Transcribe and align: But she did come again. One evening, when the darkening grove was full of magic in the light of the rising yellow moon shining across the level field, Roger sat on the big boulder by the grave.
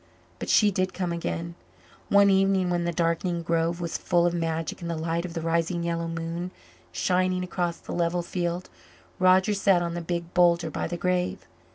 But 0.39 0.49
she 0.49 0.71
did 0.71 0.95
come 0.95 1.11
again. 1.11 1.53
One 2.09 2.31
evening, 2.31 2.71
when 2.71 2.85
the 2.85 2.91
darkening 2.91 3.43
grove 3.43 3.79
was 3.79 3.99
full 3.99 4.25
of 4.25 4.33
magic 4.33 4.81
in 4.81 4.87
the 4.87 4.95
light 4.97 5.25
of 5.25 5.35
the 5.35 5.41
rising 5.43 5.83
yellow 5.83 6.07
moon 6.07 6.49
shining 6.91 7.43
across 7.43 7.77
the 7.77 7.93
level 7.93 8.23
field, 8.23 8.67
Roger 9.19 9.53
sat 9.53 9.83
on 9.83 9.93
the 9.93 10.01
big 10.01 10.33
boulder 10.33 10.71
by 10.71 10.87
the 10.87 10.97
grave. 10.97 11.45